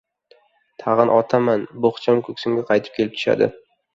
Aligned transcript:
Tag‘in 0.83 1.11
otaman— 1.17 1.67
bo‘xcham 1.85 2.23
ko‘ksimga 2.29 2.63
qaytib 2.71 2.97
kelib 2.99 3.15
tushadi. 3.19 3.51